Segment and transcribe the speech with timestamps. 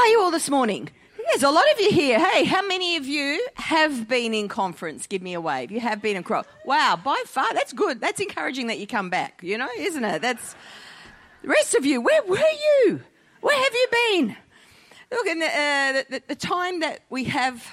[0.00, 0.88] are you all this morning?
[1.28, 2.18] There's a lot of you here.
[2.18, 5.06] Hey, how many of you have been in conference?
[5.06, 5.70] Give me a wave.
[5.70, 6.48] You have been in conference.
[6.64, 8.00] Wow, by far, that's good.
[8.00, 10.22] That's encouraging that you come back, you know, isn't it?
[10.22, 10.56] That's
[11.42, 12.00] the rest of you.
[12.00, 13.02] Where were you?
[13.42, 14.36] Where have you been?
[15.12, 17.70] Look, in the, uh, the, the time that we have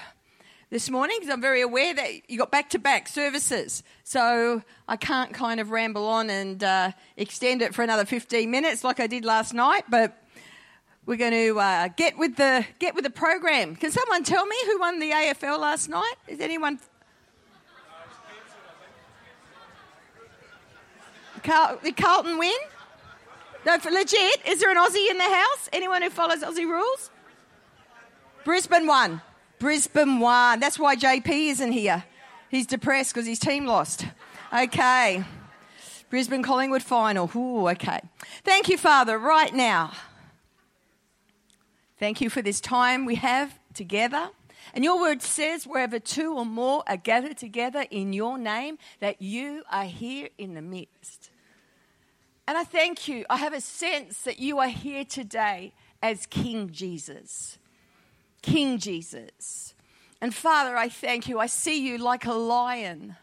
[0.68, 3.82] this morning, because I'm very aware that you got back to back services.
[4.04, 8.84] So I can't kind of ramble on and uh, extend it for another 15 minutes
[8.84, 10.22] like I did last night, but
[11.08, 13.74] we're going to uh, get with the get with the program.
[13.74, 16.14] Can someone tell me who won the AFL last night?
[16.28, 16.78] Is anyone?
[21.82, 22.52] Did Carlton win?
[23.64, 24.46] No, for legit.
[24.46, 25.70] Is there an Aussie in the house?
[25.72, 27.10] Anyone who follows Aussie rules?
[28.44, 29.22] Brisbane won.
[29.58, 30.60] Brisbane won.
[30.60, 32.04] That's why JP isn't here.
[32.50, 34.06] He's depressed because his team lost.
[34.54, 35.24] Okay.
[36.10, 37.30] Brisbane Collingwood final.
[37.34, 38.00] Ooh, okay.
[38.44, 39.92] Thank you, Father, right now.
[41.98, 44.30] Thank you for this time we have together.
[44.72, 49.20] And your word says, wherever two or more are gathered together in your name, that
[49.20, 51.30] you are here in the midst.
[52.46, 53.24] And I thank you.
[53.28, 57.58] I have a sense that you are here today as King Jesus.
[58.42, 59.74] King Jesus.
[60.20, 61.40] And Father, I thank you.
[61.40, 63.16] I see you like a lion,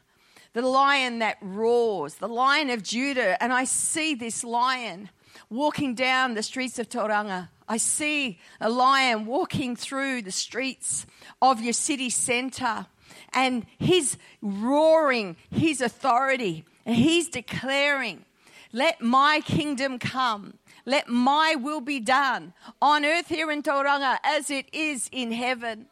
[0.52, 3.42] the lion that roars, the lion of Judah.
[3.42, 5.10] And I see this lion
[5.50, 11.06] walking down the streets of Tauranga I see a lion walking through the streets
[11.42, 12.88] of your city centre
[13.34, 18.26] and he's roaring his authority and he's declaring,
[18.72, 20.60] Let my kingdom come.
[20.86, 25.88] Let my will be done on earth here in Tauranga as it is in heaven.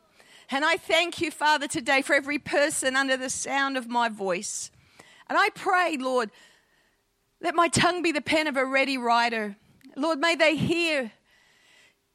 [0.51, 4.69] And I thank you, Father, today for every person under the sound of my voice.
[5.27, 6.29] And I pray, Lord,
[7.41, 9.55] let my tongue be the pen of a ready writer.
[9.95, 11.11] Lord, may they hear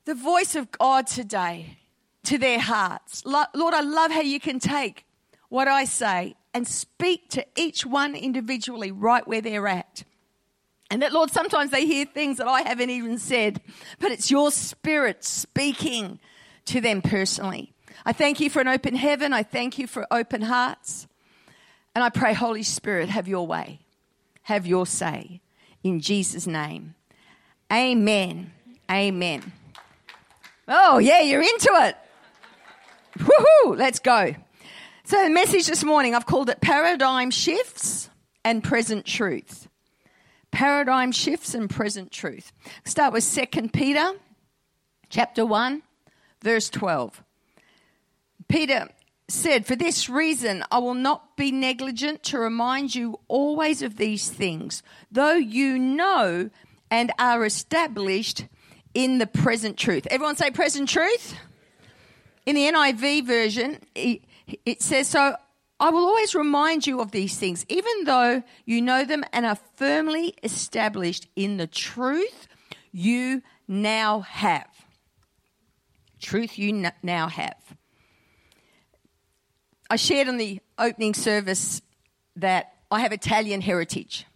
[0.08, 1.76] the voice of God today
[2.24, 3.26] to their hearts.
[3.26, 5.04] Lord, I love how you can take
[5.50, 10.04] what I say and speak to each one individually right where they're at.
[10.90, 13.60] And that, Lord, sometimes they hear things that I haven't even said,
[13.98, 16.20] but it's your spirit speaking
[16.64, 17.74] to them personally.
[18.06, 19.34] I thank you for an open heaven.
[19.34, 21.06] I thank you for open hearts.
[21.94, 23.80] And I pray, Holy Spirit, have your way,
[24.44, 25.42] have your say.
[25.84, 26.94] In Jesus' name.
[27.70, 28.52] Amen.
[28.90, 29.52] Amen.
[30.70, 31.96] Oh, yeah, you're into it.
[33.18, 34.34] Woohoo, let's go.
[35.04, 38.10] So, the message this morning, I've called it Paradigm Shifts
[38.44, 39.66] and Present Truth.
[40.50, 42.52] Paradigm Shifts and Present Truth.
[42.84, 44.12] Start with 2 Peter
[45.08, 45.82] chapter 1,
[46.42, 47.22] verse 12.
[48.48, 48.88] Peter
[49.26, 54.28] said, For this reason, I will not be negligent to remind you always of these
[54.28, 56.50] things, though you know
[56.90, 58.46] and are established
[58.94, 60.06] in the present truth.
[60.10, 61.34] Everyone say present truth?
[62.46, 65.36] In the NIV version, it says, So
[65.80, 69.58] I will always remind you of these things, even though you know them and are
[69.76, 72.48] firmly established in the truth
[72.90, 74.68] you now have.
[76.20, 77.76] Truth you now have.
[79.90, 81.80] I shared in the opening service
[82.36, 84.26] that I have Italian heritage.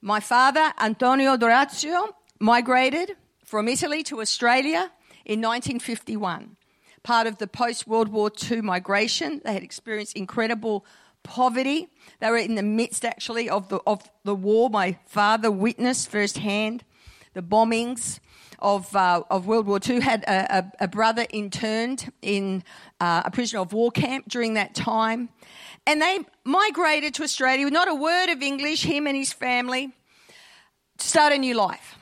[0.00, 3.16] My father, Antonio Dorazio, migrated
[3.52, 4.90] from Italy to Australia
[5.26, 6.56] in 1951.
[7.02, 10.86] Part of the post World War II migration, they had experienced incredible
[11.22, 11.88] poverty.
[12.20, 14.70] They were in the midst, actually, of the, of the war.
[14.70, 16.82] My father witnessed firsthand
[17.34, 18.20] the bombings
[18.58, 20.00] of, uh, of World War II.
[20.00, 22.64] Had a, a, a brother interned in
[23.00, 25.28] uh, a prisoner of war camp during that time.
[25.86, 29.92] And they migrated to Australia with not a word of English, him and his family,
[30.96, 31.98] to start a new life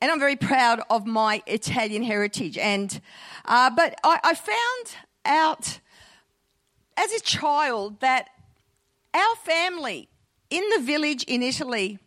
[0.00, 2.56] and I'm very proud of my Italian heritage.
[2.58, 3.00] And
[3.44, 5.80] uh, but I, I found out
[6.96, 8.28] as a child that
[9.14, 10.08] our family
[10.50, 11.98] in the village in Italy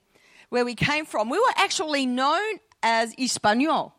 [0.50, 3.96] where we came from, we were actually known as Espanol.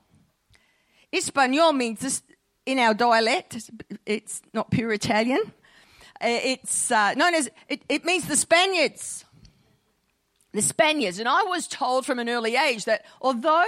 [1.13, 2.23] Espanol means this,
[2.65, 3.71] in our dialect,
[4.07, 5.41] it's not pure Italian.
[6.21, 9.24] Uh, it's uh, known as, it, it means the Spaniards
[10.55, 11.19] the Spaniards.
[11.19, 13.67] And I was told from an early age that although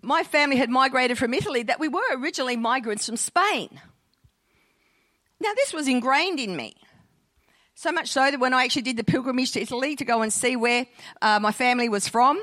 [0.00, 3.80] my family had migrated from Italy, that we were originally migrants from Spain.
[5.40, 6.74] Now, this was ingrained in me.
[7.74, 10.32] So much so that when I actually did the pilgrimage to Italy to go and
[10.32, 10.86] see where
[11.20, 12.40] uh, my family was from,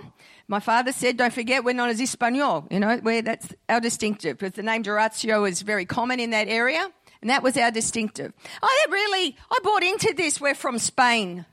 [0.50, 2.68] my father said, "Don't forget, we're known as Espanol.
[2.70, 4.38] You know, where that's our distinctive.
[4.38, 6.86] Because the name Dorazio is very common in that area,
[7.22, 8.34] and that was our distinctive.
[8.62, 10.42] I really, I bought into this.
[10.42, 11.46] We're from Spain.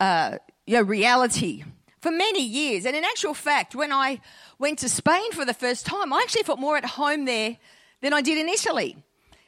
[0.00, 1.64] Uh, you know, reality
[2.00, 2.84] for many years.
[2.84, 4.20] And in actual fact, when I
[4.58, 7.56] went to Spain for the first time, I actually felt more at home there
[8.00, 8.96] than I did in Italy.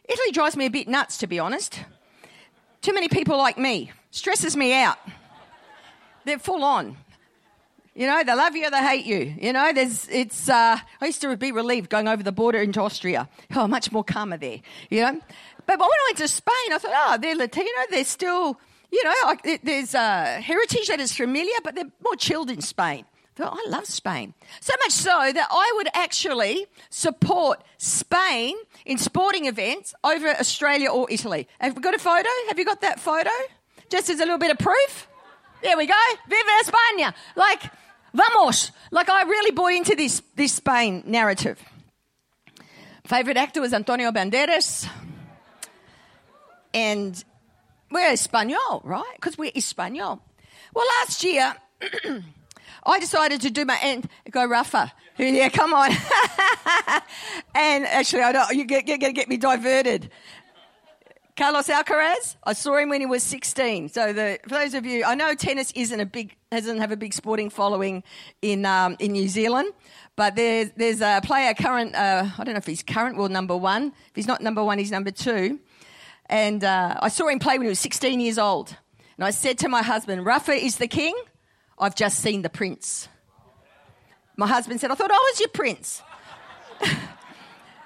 [0.09, 1.81] Italy drives me a bit nuts, to be honest.
[2.83, 3.91] Too many people like me.
[4.11, 4.99] Stresses me out.
[6.25, 6.97] They're full on.
[7.95, 9.35] You know, they love you or they hate you.
[9.41, 12.81] You know, there's, it's, uh, I used to be relieved going over the border into
[12.81, 13.29] Austria.
[13.55, 14.61] Oh, much more calmer there,
[14.91, 15.21] you know.
[15.67, 18.59] But when I went to Spain, I thought, oh, they're Latino, they're still,
[18.95, 23.05] you know, there's uh, heritage that is familiar, but they're more chilled in Spain.
[23.37, 24.35] I love Spain.
[24.61, 28.55] So much so that I would actually support Spain
[28.87, 31.49] in sporting events over Australia or Italy.
[31.59, 32.29] Have we got a photo?
[32.47, 33.31] Have you got that photo?
[33.91, 35.09] Just as a little bit of proof?
[35.61, 35.95] There we go.
[36.29, 37.15] Viva España.
[37.35, 37.63] Like,
[38.13, 38.71] vamos.
[38.93, 41.61] Like, I really bought into this, this Spain narrative.
[43.05, 44.89] Favorite actor was Antonio Banderas.
[46.73, 47.25] And
[47.95, 49.13] we're Espanol, right?
[49.15, 50.21] Because we're Espanol.
[50.75, 51.55] Well, last year,
[52.87, 54.93] I decided to do my and go Rafa.
[55.17, 55.91] Yeah, come on.
[57.55, 58.55] and actually, I don't.
[58.55, 60.11] You're going to get me diverted.
[61.37, 63.89] Carlos Alcaraz, I saw him when he was 16.
[63.89, 66.97] So the, for those of you, I know tennis isn't a big, doesn't have a
[66.97, 68.05] big sporting following
[68.41, 69.73] in um, in New Zealand,
[70.17, 71.95] but there's there's a player current.
[71.95, 73.93] Uh, I don't know if he's current world number one.
[74.09, 75.61] If he's not number one, he's number two.
[76.27, 78.75] And uh, I saw him play when he was 16 years old.
[79.17, 81.15] And I said to my husband, Rafa is the king.
[81.79, 83.09] I've just seen the prince.
[84.37, 86.03] My husband said, I thought I was your prince.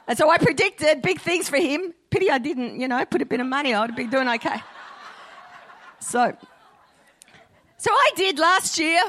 [0.06, 1.92] and so I predicted big things for him.
[2.10, 3.74] Pity I didn't, you know, put a bit of money.
[3.74, 4.60] I would be doing okay.
[6.00, 6.34] So,
[7.76, 9.00] so I did last year.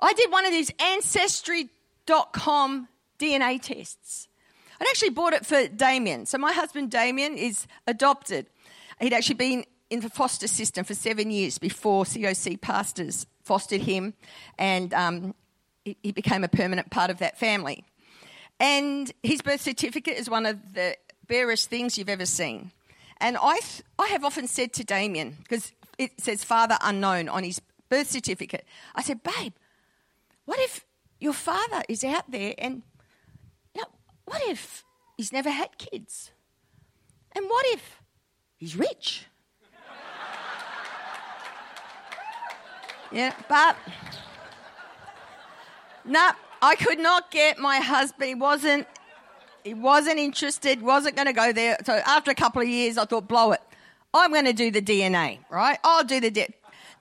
[0.00, 2.88] I did one of these ancestry.com
[3.18, 4.28] DNA tests.
[4.80, 6.26] I'd actually bought it for Damien.
[6.26, 8.46] So my husband Damien is adopted.
[9.00, 14.14] He'd actually been in the foster system for seven years before COC pastors fostered him,
[14.58, 15.34] and um,
[15.84, 17.84] he, he became a permanent part of that family.
[18.58, 22.70] And his birth certificate is one of the barest things you've ever seen.
[23.18, 27.44] And I, th- I have often said to Damien, because it says father unknown on
[27.44, 29.52] his birth certificate, I said, babe,
[30.44, 30.84] what if
[31.20, 32.82] your father is out there and
[34.24, 34.84] what if
[35.16, 36.30] he's never had kids?
[37.32, 38.02] And what if
[38.56, 39.26] he's rich?
[43.12, 43.76] yeah, but
[46.04, 46.30] no,
[46.62, 48.28] I could not get my husband.
[48.28, 48.86] He wasn't.
[49.62, 50.82] He wasn't interested.
[50.82, 51.78] Wasn't going to go there.
[51.84, 53.60] So after a couple of years, I thought, blow it.
[54.12, 55.38] I'm going to do the DNA.
[55.50, 55.78] Right?
[55.82, 56.52] I'll do the DNA.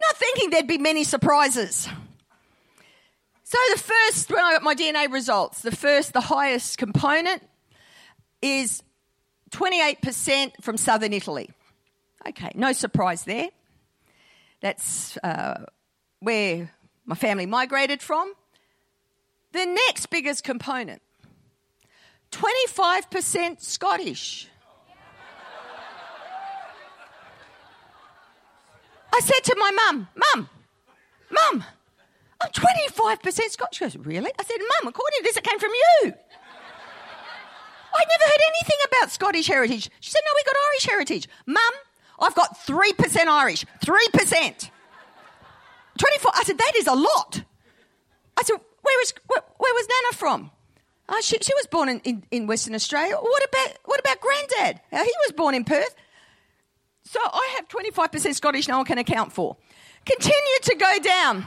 [0.02, 1.88] Not thinking there'd be many surprises.
[3.54, 7.48] So the first, when I got my DNA results, the first, the highest component
[8.42, 8.82] is
[9.52, 11.52] 28% from southern Italy.
[12.28, 13.50] Okay, no surprise there.
[14.62, 15.66] That's uh,
[16.20, 16.72] where
[17.06, 18.34] my family migrated from.
[19.52, 21.04] The next biggest component,
[22.32, 24.48] 25% Scottish.
[29.14, 30.50] I said to my mum, Mum,
[31.30, 31.64] Mum,
[32.44, 33.78] I'm 25% Scottish.
[33.78, 34.32] She goes, Really?
[34.38, 36.14] I said, Mum, according to this, it came from you.
[37.96, 39.90] I'd never heard anything about Scottish heritage.
[40.00, 41.30] She said, No, we got Irish heritage.
[41.46, 41.74] Mum,
[42.20, 43.66] I've got 3% Irish.
[43.86, 44.70] 3%.
[45.98, 46.32] 24.
[46.36, 47.44] I said, That is a lot.
[48.38, 50.52] I said, Where was, where, where was Nana from?
[51.08, 53.16] Uh, she, she was born in, in, in Western Australia.
[53.16, 54.82] What about, what about Granddad?
[54.92, 55.96] Uh, he was born in Perth.
[57.04, 59.58] So I have 25% Scottish no one can account for.
[60.06, 61.46] Continue to go down.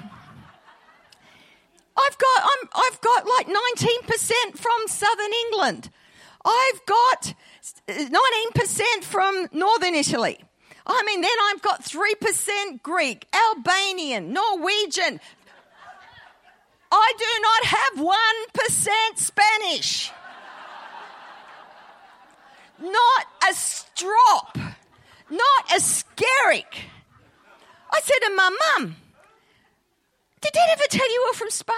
[1.99, 5.91] I've got, I'm, I've got like 19% from southern England.
[6.45, 7.35] I've got
[7.89, 10.39] 19% from northern Italy.
[10.87, 15.21] I mean, then I've got 3% Greek, Albanian, Norwegian.
[16.93, 17.93] I do not have
[18.75, 20.13] 1% Spanish.
[22.79, 24.57] Not a strop.
[25.29, 26.91] Not a skerrick.
[27.91, 28.97] I said to my mum,
[30.47, 31.77] did Dad ever tell you we were from Spain?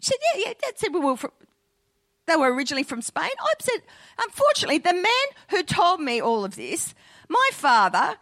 [0.00, 0.52] She said, Yeah, yeah.
[0.60, 1.32] Dad said we were from,
[2.26, 3.30] they were originally from Spain.
[3.38, 3.82] I said,
[4.18, 6.94] Unfortunately, the man who told me all of this,
[7.28, 8.16] my father,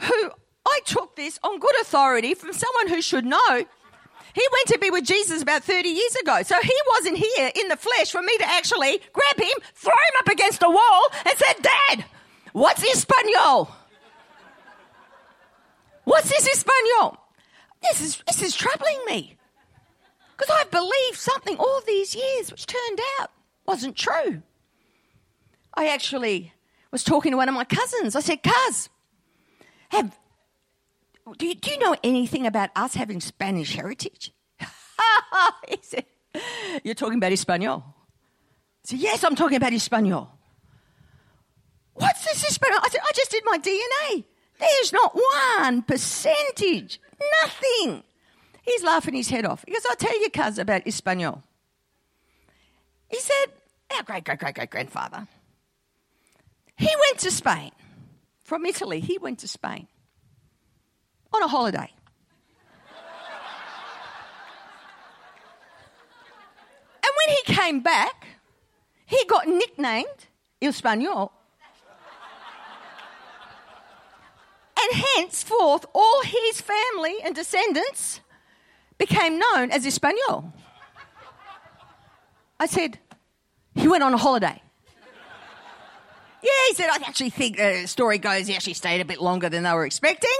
[0.00, 0.30] who
[0.66, 3.64] I took this on good authority from someone who should know,
[4.34, 6.42] he went to be with Jesus about 30 years ago.
[6.42, 10.14] So he wasn't here in the flesh for me to actually grab him, throw him
[10.18, 12.04] up against a wall, and said, Dad,
[12.52, 13.70] what's Espanol?
[16.04, 17.18] What's this Espanol?
[17.82, 19.36] This is, this is troubling me.
[20.36, 23.30] Because I've believed something all these years, which turned out
[23.66, 24.42] wasn't true.
[25.74, 26.52] I actually
[26.90, 28.14] was talking to one of my cousins.
[28.14, 28.88] I said, Cuz,
[29.90, 30.18] have,
[31.38, 34.32] do you, do you know anything about us having Spanish heritage?
[35.68, 36.04] he said,
[36.84, 37.84] You're talking about Espanol.
[37.86, 40.30] I said, Yes, I'm talking about Espanol.
[41.94, 42.78] What's this Espanol?
[42.82, 44.24] I said, I just did my DNA.
[44.58, 47.00] There's not one percentage,
[47.42, 48.02] nothing.
[48.62, 49.64] He's laughing his head off.
[49.66, 51.42] He goes, I'll tell you, cuz, about Espanol.
[53.08, 53.46] He said,
[53.94, 55.26] Our great great great great grandfather,
[56.76, 57.70] he went to Spain.
[58.42, 59.88] From Italy, he went to Spain
[61.32, 61.90] on a holiday.
[67.02, 68.26] and when he came back,
[69.06, 70.26] he got nicknamed
[70.60, 71.32] Espanol.
[74.92, 78.20] And henceforth, all his family and descendants
[78.98, 80.52] became known as Espanol.
[82.58, 82.98] I said,
[83.74, 84.62] he went on a holiday.
[86.42, 89.48] Yeah, he said, I actually think the story goes he actually stayed a bit longer
[89.48, 90.30] than they were expecting.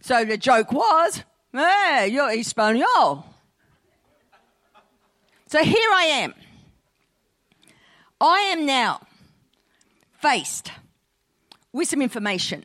[0.00, 3.26] So the joke was, hey, you're Espanol.
[5.48, 6.34] So here I am.
[8.20, 9.00] I am now
[10.20, 10.70] faced
[11.72, 12.64] with some information.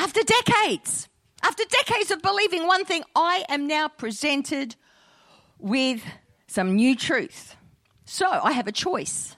[0.00, 1.10] After decades,
[1.42, 4.74] after decades of believing one thing, I am now presented
[5.58, 6.02] with
[6.46, 7.54] some new truth.
[8.06, 9.36] So I have a choice.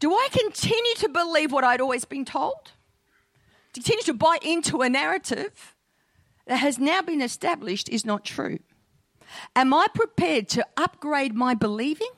[0.00, 2.72] Do I continue to believe what I'd always been told?
[3.72, 5.74] Continue to buy into a narrative
[6.46, 8.58] that has now been established is not true?
[9.56, 12.10] Am I prepared to upgrade my believing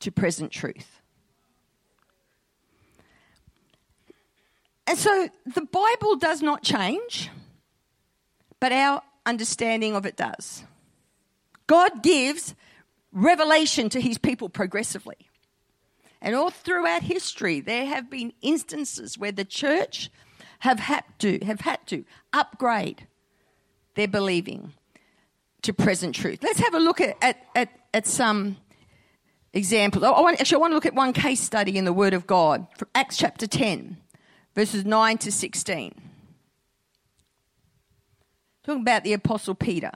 [0.00, 1.02] to present truth?
[4.86, 7.30] And so the Bible does not change,
[8.60, 10.64] but our understanding of it does.
[11.66, 12.54] God gives
[13.12, 15.30] revelation to his people progressively.
[16.20, 20.10] And all throughout history, there have been instances where the church
[20.60, 23.06] have had to, have had to upgrade
[23.94, 24.72] their believing
[25.62, 26.40] to present truth.
[26.42, 28.56] Let's have a look at, at, at, at some
[29.52, 30.04] examples.
[30.04, 32.26] I want, actually, I want to look at one case study in the Word of
[32.26, 33.98] God from Acts chapter 10,
[34.54, 35.94] verses 9 to 16.
[38.64, 39.90] Talking about the Apostle Peter.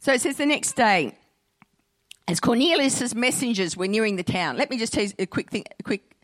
[0.00, 1.16] So it says the next day,
[2.26, 5.64] as Cornelius' messengers were nearing the town, let me just tell you a quick, thing,
[5.78, 6.16] a quick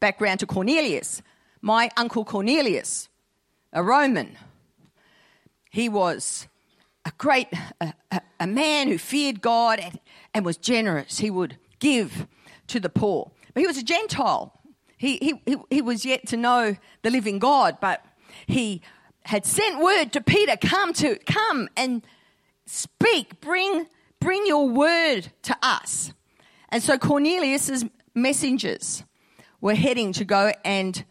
[0.00, 1.22] background to Cornelius.
[1.60, 3.08] My uncle Cornelius,
[3.72, 4.36] a Roman,
[5.70, 6.48] he was
[7.04, 7.48] a great,
[7.80, 9.98] a, a, a man who feared God and,
[10.34, 11.18] and was generous.
[11.18, 12.26] He would give
[12.66, 13.30] to the poor.
[13.54, 14.58] But he was a Gentile.
[14.96, 18.04] He, he, he, he was yet to know the living God, but
[18.46, 18.82] he
[19.24, 22.06] had sent word to Peter, come to come and
[22.66, 23.86] speak, bring,
[24.20, 26.12] bring your word to us.
[26.68, 29.04] And so Cornelius's messengers
[29.60, 31.04] were heading to go and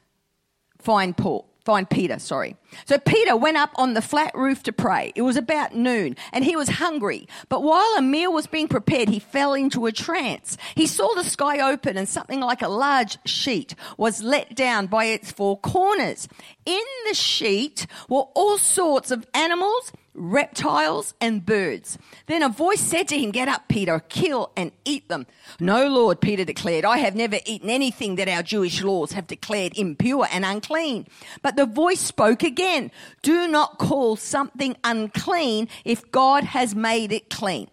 [0.80, 2.56] find Paul find Peter, sorry.
[2.86, 5.12] So Peter went up on the flat roof to pray.
[5.16, 7.28] It was about noon and he was hungry.
[7.50, 10.58] But while a meal was being prepared, he fell into a trance.
[10.76, 15.06] He saw the sky open and something like a large sheet was let down by
[15.06, 16.28] its four corners.
[16.66, 21.98] In the sheet were all sorts of animals reptiles and birds.
[22.28, 25.26] Then a voice said to him, Get up, Peter, kill and eat them.
[25.60, 29.78] No, Lord, Peter declared, I have never eaten anything that our Jewish laws have declared
[29.78, 31.08] impure and unclean.
[31.42, 32.92] But the voice spoke again,
[33.22, 37.70] Do not call something unclean if God has made it clean.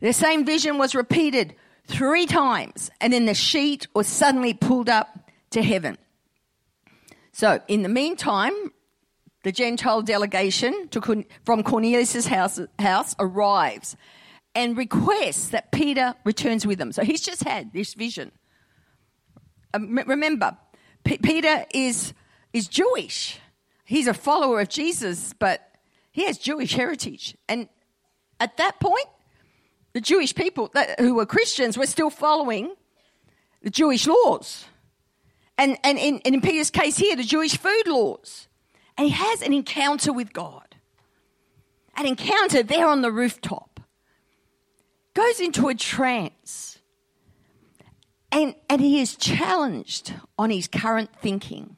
[0.00, 1.54] The same vision was repeated
[1.86, 5.96] three times, and then the sheet was suddenly pulled up to heaven.
[7.32, 8.72] So, in the meantime,
[9.46, 13.96] the Gentile delegation to, from Cornelius' house, house arrives
[14.56, 16.90] and requests that Peter returns with them.
[16.90, 18.32] So he's just had this vision.
[19.72, 20.56] Um, remember,
[21.04, 22.12] P- Peter is,
[22.52, 23.38] is Jewish.
[23.84, 25.60] He's a follower of Jesus, but
[26.10, 27.36] he has Jewish heritage.
[27.48, 27.68] And
[28.40, 29.06] at that point,
[29.92, 32.74] the Jewish people that, who were Christians were still following
[33.62, 34.64] the Jewish laws.
[35.56, 38.45] And, and, in, and in Peter's case here, the Jewish food laws
[38.96, 40.76] and he has an encounter with God.
[41.96, 43.80] An encounter there on the rooftop.
[45.14, 46.78] Goes into a trance.
[48.32, 51.76] And, and he is challenged on his current thinking.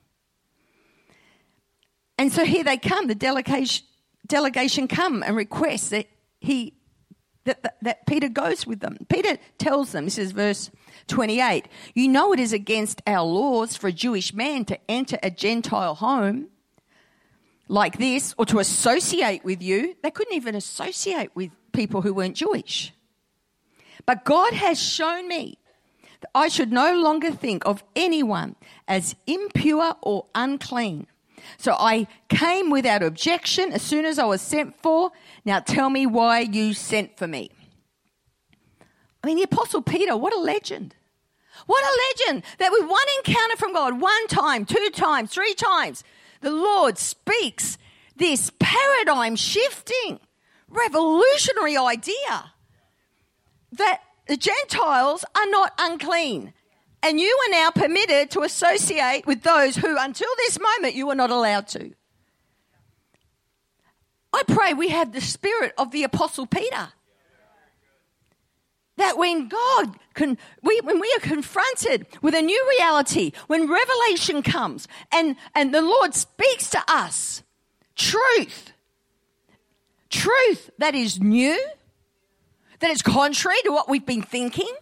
[2.17, 3.87] And so here they come, the delegation,
[4.27, 6.07] delegation come and request that
[6.41, 6.75] he
[7.45, 8.99] that, that, that, Peter goes with them.
[9.09, 10.71] Peter tells them, this is verse
[11.07, 15.31] 28, you know it is against our laws for a Jewish man to enter a
[15.31, 16.49] Gentile home
[17.69, 19.97] like this or to associate with you.
[20.03, 22.93] They couldn't even associate with people who weren't Jewish.
[24.07, 25.59] But God has shown me
[26.21, 28.57] that I should no longer think of anyone
[28.89, 31.07] as impure or unclean.
[31.59, 35.13] So I came without objection as soon as I was sent for.
[35.45, 37.51] Now tell me why you sent for me.
[39.23, 40.95] I mean, the Apostle Peter, what a legend.
[41.67, 46.05] What a legend that with one encounter from God, one time, two times, three times,
[46.41, 47.79] the Lord speaks
[48.17, 50.21] this paradigm shifting,
[50.69, 52.53] revolutionary idea
[53.73, 56.53] that the Gentiles are not unclean.
[57.03, 61.15] And you are now permitted to associate with those who, until this moment, you were
[61.15, 61.93] not allowed to.
[64.33, 66.89] I pray we have the spirit of the Apostle Peter.
[68.99, 74.43] That when God, can, we, when we are confronted with a new reality, when revelation
[74.43, 77.43] comes and, and the Lord speaks to us
[77.95, 78.73] truth,
[80.11, 81.59] truth that is new,
[82.81, 84.73] that is contrary to what we've been thinking,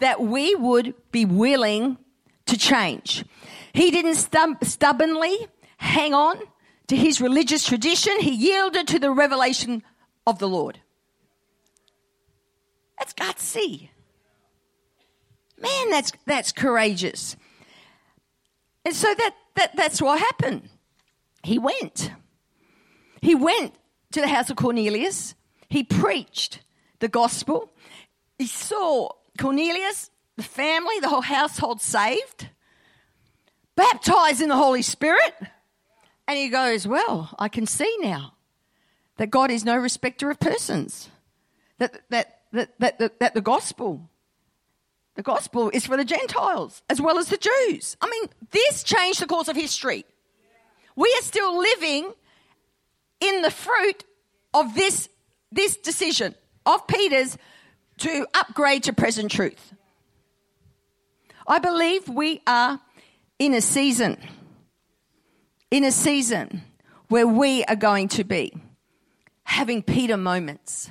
[0.00, 1.96] that we would be willing
[2.46, 3.24] to change.
[3.72, 6.40] He didn't stub- stubbornly hang on
[6.88, 9.84] to his religious tradition, he yielded to the revelation
[10.26, 10.80] of the Lord.
[13.00, 13.88] That's gutsy.
[15.58, 17.34] Man, that's, that's courageous.
[18.84, 20.68] And so that, that, that's what happened.
[21.42, 22.12] He went.
[23.22, 23.74] He went
[24.12, 25.34] to the house of Cornelius.
[25.70, 26.60] He preached
[26.98, 27.70] the gospel.
[28.38, 32.48] He saw Cornelius, the family, the whole household saved,
[33.76, 35.34] baptized in the Holy Spirit.
[36.28, 38.34] And he goes, Well, I can see now
[39.16, 41.08] that God is no respecter of persons.
[41.78, 44.08] That, that, that, that, that, that the gospel,
[45.14, 47.96] the gospel is for the Gentiles as well as the Jews.
[48.00, 50.04] I mean, this changed the course of history.
[50.96, 52.12] We are still living
[53.20, 54.04] in the fruit
[54.52, 55.08] of this,
[55.52, 56.34] this decision
[56.66, 57.38] of Peter's
[57.98, 59.74] to upgrade to present truth.
[61.46, 62.80] I believe we are
[63.38, 64.16] in a season,
[65.70, 66.62] in a season
[67.08, 68.54] where we are going to be
[69.44, 70.90] having Peter moments.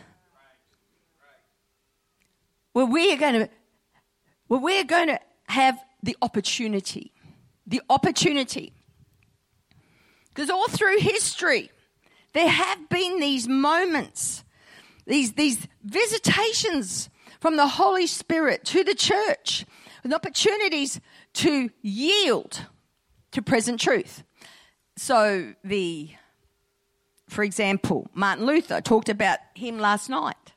[2.74, 3.50] Where we are going to,
[4.48, 7.12] where we are going to have the opportunity,
[7.66, 8.74] the opportunity.
[10.30, 11.72] Because all through history,
[12.34, 14.44] there have been these moments
[15.10, 17.10] these, these visitations
[17.42, 19.66] from the Holy Spirit to the church
[20.04, 21.02] and opportunities
[21.34, 22.68] to yield
[23.32, 24.24] to present truth.
[24.98, 26.12] So the
[27.28, 30.54] for example, Martin Luther talked about him last night.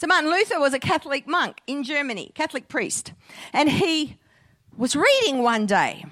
[0.00, 3.12] So Martin Luther was a Catholic monk in Germany, Catholic priest,
[3.52, 4.16] and he
[4.74, 6.06] was reading one day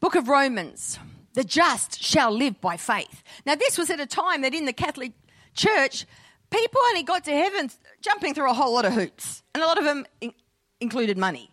[0.00, 0.98] Book of Romans,
[1.34, 3.22] the just shall live by faith.
[3.44, 5.12] Now this was at a time that in the Catholic
[5.52, 6.06] church,
[6.50, 7.68] people only got to heaven
[8.00, 10.32] jumping through a whole lot of hoops, and a lot of them in-
[10.80, 11.50] included money.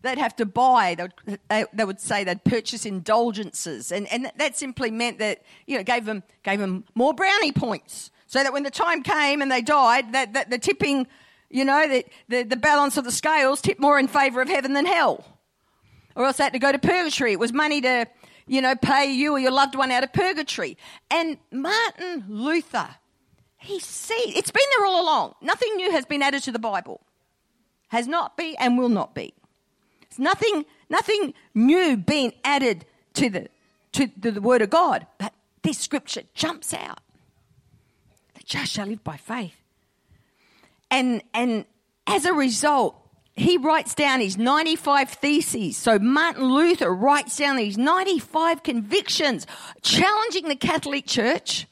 [0.00, 4.32] They'd have to buy, they would, they, they would say they'd purchase indulgences, and, and
[4.38, 8.52] that simply meant that, you know, gave them, gave them more brownie points, so that
[8.52, 11.08] when the time came and they died, that, that the tipping,
[11.50, 14.72] you know, the, the, the balance of the scales tipped more in favour of heaven
[14.72, 15.24] than hell.
[16.14, 17.32] Or else they had to go to purgatory.
[17.32, 18.06] It was money to
[18.46, 20.78] you know, pay you or your loved one out of purgatory.
[21.10, 22.88] And Martin Luther,
[23.58, 25.34] he see it's been there all along.
[25.42, 27.00] Nothing new has been added to the Bible.
[27.88, 29.34] Has not been and will not be.
[30.02, 33.48] It's nothing, nothing new being added to the
[33.92, 35.08] to, to the word of God.
[35.18, 37.00] But this scripture jumps out.
[38.50, 39.54] Just shall live by faith.
[40.90, 41.64] And and
[42.08, 42.96] as a result,
[43.36, 45.76] he writes down his 95 theses.
[45.76, 49.46] So Martin Luther writes down these 95 convictions,
[49.82, 51.68] challenging the Catholic Church,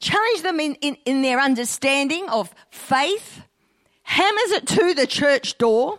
[0.00, 3.42] challenge them in, in, in their understanding of faith,
[4.04, 5.98] hammers it to the church door,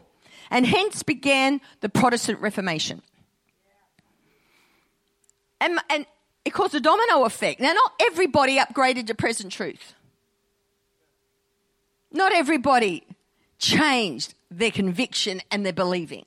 [0.49, 3.03] and hence began the Protestant Reformation.
[5.62, 6.08] And, and
[6.45, 7.60] it caused a domino effect.
[7.60, 9.93] Now, not everybody upgraded to present truth.
[12.12, 13.03] Not everybody
[13.58, 16.25] changed their conviction and their believing.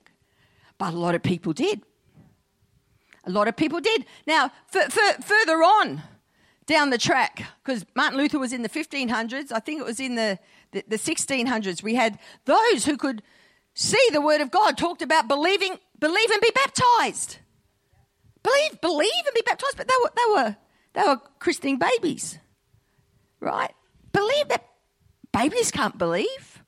[0.79, 1.83] But a lot of people did.
[3.25, 4.05] A lot of people did.
[4.27, 6.03] Now, f- f- further on
[6.67, 10.17] down the track, because Martin Luther was in the 1500s, I think it was in
[10.17, 10.39] the,
[10.73, 13.23] the, the 1600s, we had those who could
[13.75, 17.39] see the word of God talked about believing, believe and be baptized.
[18.47, 20.57] Believe, believe and be baptized, but they were, they were,
[20.93, 22.39] they were christening babies,
[23.41, 23.73] right?
[24.13, 24.65] Believe that
[25.33, 26.63] babies can't believe.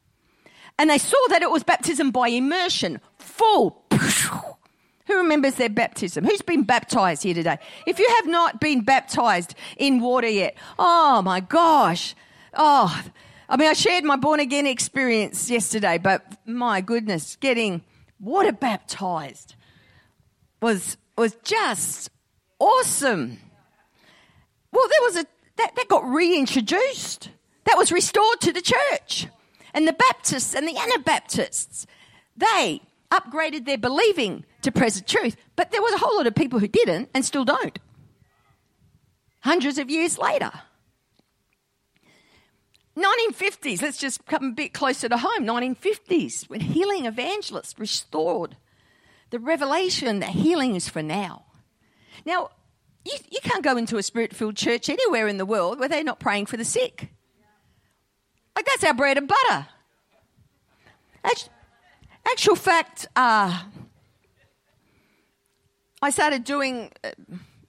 [0.76, 3.84] And they saw that it was baptism by immersion, full.
[3.92, 6.24] Who remembers their baptism?
[6.24, 7.58] Who's been baptized here today?
[7.86, 12.16] If you have not been baptized in water yet, oh my gosh.
[12.54, 13.04] Oh,
[13.48, 17.84] I mean, I shared my born again experience yesterday, but my goodness, getting
[18.18, 19.54] water baptized
[20.60, 22.10] was was just
[22.58, 23.38] awesome.
[24.72, 25.26] Well, there was a
[25.56, 27.30] that, that got reintroduced.
[27.64, 29.26] That was restored to the church.
[29.74, 31.86] And the Baptists and the Anabaptists,
[32.36, 35.36] they upgraded their believing to present truth.
[35.56, 37.78] But there was a whole lot of people who didn't and still don't.
[39.40, 40.50] Hundreds of years later.
[42.96, 45.44] 1950s, let's just come a bit closer to home.
[45.44, 48.56] 1950s, when healing evangelists restored
[49.30, 51.44] the revelation that healing is for now.
[52.24, 52.50] Now,
[53.04, 56.04] you, you can't go into a spirit filled church anywhere in the world where they're
[56.04, 57.08] not praying for the sick.
[58.56, 59.68] Like, that's our bread and butter.
[61.24, 61.52] Actual,
[62.26, 63.62] actual fact, uh,
[66.00, 67.10] I started doing, uh,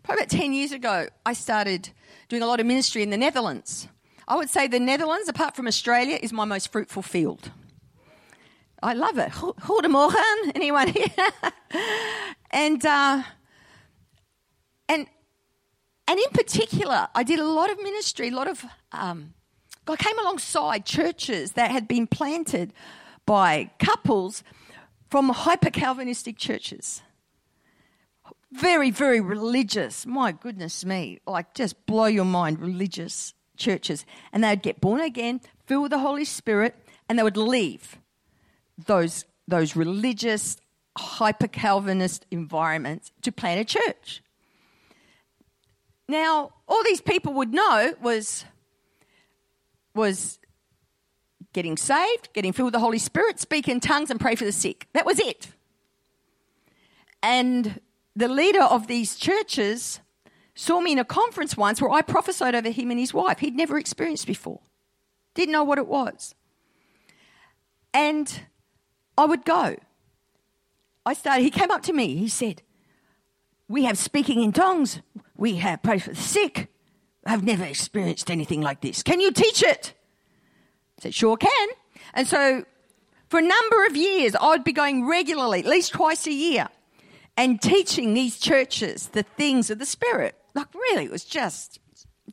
[0.03, 1.89] probably about 10 years ago, I started
[2.27, 3.87] doing a lot of ministry in the Netherlands.
[4.27, 7.51] I would say the Netherlands, apart from Australia, is my most fruitful field.
[8.81, 9.31] I love it.
[9.31, 11.07] Goedemorgen, anyone here?
[12.51, 13.23] and uh,
[14.87, 15.07] and
[16.07, 19.33] and in particular, I did a lot of ministry, a lot of um,
[19.87, 22.73] I came alongside churches that had been planted
[23.25, 24.43] by couples
[25.09, 27.01] from hyper Calvinistic churches.
[28.51, 30.05] Very, very religious.
[30.05, 35.41] My goodness me, like just blow your mind, religious churches, and they'd get born again,
[35.65, 36.75] filled with the Holy Spirit,
[37.07, 37.97] and they would leave
[38.85, 40.57] those, those religious,
[40.97, 44.21] hyper Calvinist environments to plant a church.
[46.07, 48.45] Now, all these people would know was,
[49.93, 50.39] was
[51.53, 54.51] getting saved, getting filled with the Holy Spirit, speak in tongues, and pray for the
[54.51, 54.87] sick.
[54.93, 55.49] That was it.
[57.21, 57.79] And
[58.15, 59.99] the leader of these churches
[60.55, 63.39] saw me in a conference once where I prophesied over him and his wife.
[63.39, 64.61] He'd never experienced before,
[65.33, 66.35] didn't know what it was.
[67.93, 68.41] And
[69.19, 69.75] I would go.
[71.05, 72.61] I started, he came up to me, he said,
[73.67, 75.01] We have speaking in tongues,
[75.35, 76.69] we have prayed for the sick.
[77.25, 79.03] I've never experienced anything like this.
[79.03, 79.93] Can you teach it?
[80.97, 81.67] I said, Sure can.
[82.13, 82.63] And so
[83.27, 86.69] for a number of years, I would be going regularly, at least twice a year,
[87.35, 90.35] and teaching these churches the things of the Spirit.
[90.55, 91.79] Like, really, it was just,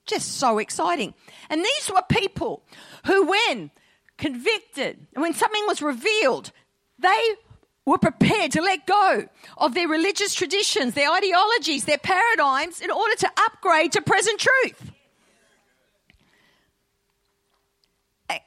[0.07, 1.15] just so exciting.
[1.51, 2.63] And these were people
[3.07, 3.73] who, when
[4.19, 6.53] convicted, when something was revealed,
[6.99, 7.35] they
[7.85, 9.29] were prepared to let go
[9.59, 14.93] of their religious traditions, their ideologies, their paradigms in order to upgrade to present truth.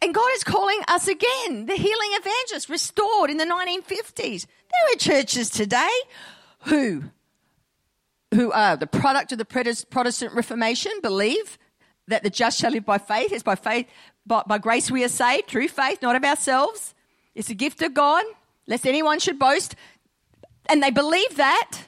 [0.02, 4.46] And God is calling us again, the healing evangelists restored in the 1950s.
[4.46, 5.88] There are churches today
[6.66, 7.06] who
[8.34, 11.58] who are the product of the Protestant Reformation believe
[12.08, 13.32] that the just shall live by faith.
[13.32, 13.88] It's by faith,
[14.26, 16.94] by, by grace we are saved through faith, not of ourselves.
[17.34, 18.24] It's a gift of God,
[18.70, 19.76] lest anyone should boast.
[20.70, 21.80] And they believe that.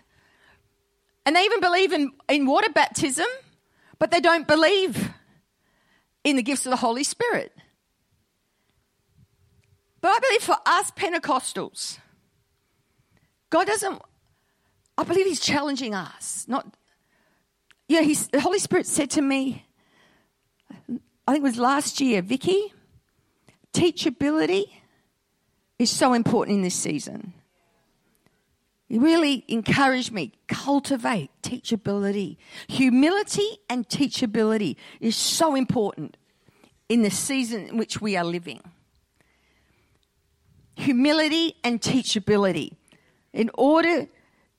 [1.26, 3.28] And they even believe in, in water baptism,
[4.00, 5.12] but they don't believe
[6.26, 7.56] in the gifts of the Holy Spirit.
[10.02, 12.00] But I believe for us Pentecostals,
[13.50, 14.02] God doesn't
[14.98, 16.46] I believe he's challenging us.
[16.48, 16.76] Not,
[17.88, 19.66] you know, he's, the Holy Spirit said to me,
[21.28, 22.74] I think it was last year, Vicki,
[23.74, 24.66] teachability
[25.82, 27.34] is so important in this season.
[28.88, 32.38] He really encouraged me cultivate teachability.
[32.68, 36.18] Humility and teachability is so important
[36.88, 38.62] in the season in which we are living.
[40.76, 42.74] Humility and teachability.
[43.34, 44.08] In order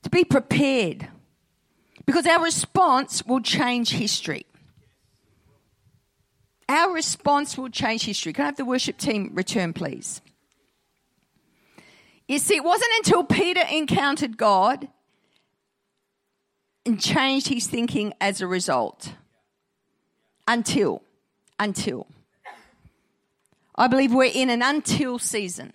[0.02, 1.08] to be prepared
[2.04, 4.46] because our response will change history.
[6.68, 8.32] Our response will change history.
[8.32, 10.20] Can I have the worship team return, please?
[12.28, 14.88] You see, it wasn't until Peter encountered God
[16.86, 19.14] and changed his thinking as a result.
[20.48, 21.02] Until,
[21.58, 22.06] until.
[23.76, 25.72] I believe we're in an until season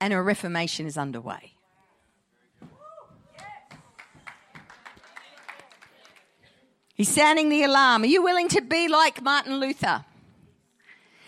[0.00, 1.52] and a reformation is underway.
[6.94, 8.02] He's sounding the alarm.
[8.02, 10.04] Are you willing to be like Martin Luther?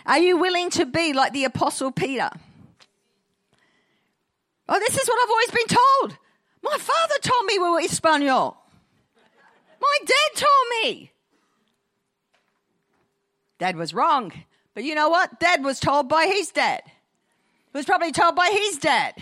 [0.07, 2.31] Are you willing to be like the Apostle Peter?
[4.69, 6.19] Oh, this is what I've always been told.
[6.63, 8.57] My father told me we were Espanol.
[9.81, 11.13] My dad told me.
[13.59, 14.33] Dad was wrong.
[14.75, 15.41] But you know what?
[15.41, 19.15] Dad was told by his dad He was probably told by his dad.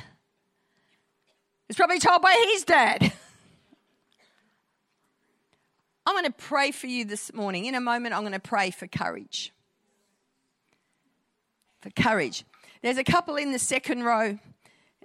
[1.68, 3.12] He's probably told by his dad.
[6.06, 7.66] I'm going to pray for you this morning.
[7.66, 9.52] In a moment, I'm going to pray for courage.
[11.82, 12.44] For courage.
[12.82, 14.38] There's a couple in the second row.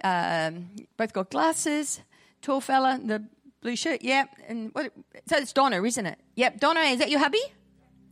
[0.02, 2.00] Um, both got glasses.
[2.40, 3.24] Tall fella, the
[3.60, 4.02] blue shirt.
[4.02, 4.28] Yep.
[4.46, 4.92] And what?
[5.26, 6.18] So it's Donna, isn't it?
[6.36, 6.60] Yep.
[6.60, 7.40] Donna, is that your hubby?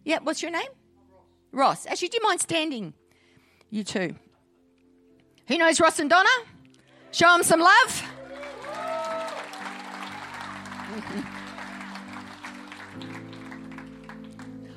[0.05, 0.25] Yep.
[0.25, 0.69] What's your name?
[1.53, 1.85] Ross.
[1.85, 1.87] Ross.
[1.87, 2.93] Actually, do you mind standing?
[3.71, 4.17] You too.
[5.49, 6.29] Who knows Ross and Donna?
[7.13, 8.03] Show them some love.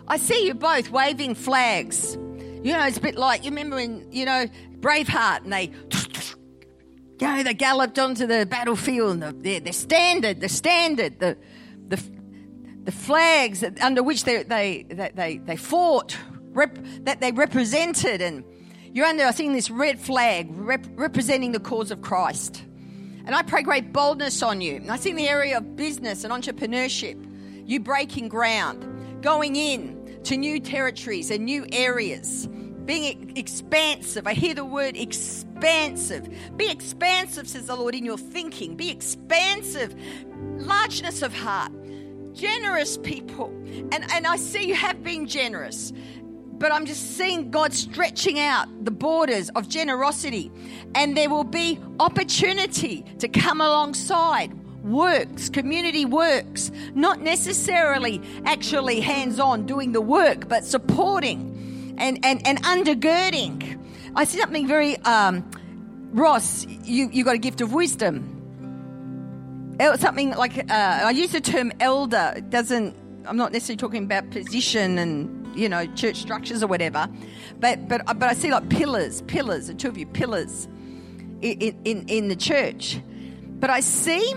[0.07, 2.17] I see you both waving flags.
[2.61, 4.45] You know, it's a bit like you remember when you know
[4.79, 5.71] Braveheart, and they,
[7.19, 9.23] you know, they galloped onto the battlefield.
[9.23, 11.37] And the, the standard, the standard, the
[11.87, 12.01] the
[12.83, 16.17] the flags under which they they they they, fought,
[16.51, 18.43] rep, that they represented, and
[18.91, 22.63] you're under, I think, this red flag rep, representing the cause of Christ.
[23.25, 24.77] And I pray great boldness on you.
[24.77, 27.23] And I see in the area of business and entrepreneurship,
[27.69, 29.98] you breaking ground, going in
[30.29, 32.47] to new territories and new areas,
[32.85, 34.27] being expansive.
[34.27, 36.29] I hear the word expansive.
[36.55, 38.75] Be expansive, says the Lord, in your thinking.
[38.75, 39.95] Be expansive,
[40.35, 41.71] largeness of heart,
[42.33, 43.47] generous people.
[43.91, 45.91] And, and I see you have been generous
[46.59, 50.51] but I'm just seeing God stretching out the borders of generosity.
[50.93, 54.51] And there will be opportunity to come alongside
[54.83, 62.45] works, community works, not necessarily actually hands on doing the work, but supporting and, and,
[62.47, 63.77] and undergirding.
[64.15, 65.49] I see something very, um,
[66.11, 68.35] Ross, you, you got a gift of wisdom.
[69.97, 70.73] Something like, uh,
[71.05, 75.69] I use the term elder, it doesn't, I'm not necessarily talking about position and, you
[75.69, 77.07] know, church structures or whatever,
[77.59, 80.67] but, but, but I see like pillars, pillars, the two of you, pillars
[81.41, 82.99] in, in, in the church.
[83.59, 84.33] But I see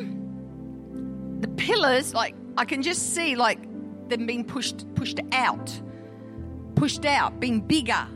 [1.42, 3.59] the pillars, like I can just see like
[4.09, 5.78] them being pushed pushed out,
[6.76, 8.07] pushed out, being bigger,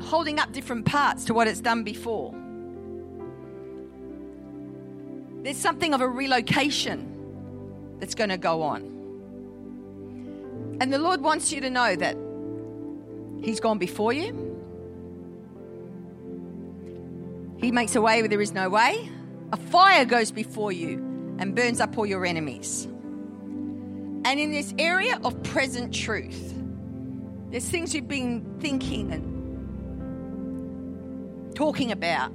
[0.00, 2.34] holding up different parts to what it's done before.
[5.42, 8.82] There's something of a relocation that's going to go on.
[10.82, 12.16] And the Lord wants you to know that
[13.42, 14.36] He's gone before you.
[17.56, 19.08] He makes a way where there is no way.
[19.52, 21.09] A fire goes before you
[21.40, 22.84] and burns up all your enemies.
[22.84, 26.54] And in this area of present truth,
[27.50, 29.26] there's things you've been thinking and
[31.56, 32.30] talking about.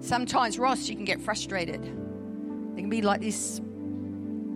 [0.00, 1.82] Sometimes, Ross, you can get frustrated.
[1.82, 3.60] There can be like this,